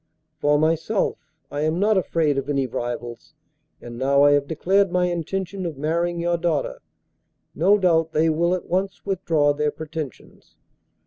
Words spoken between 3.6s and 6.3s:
and, now I have declared my intention of marrying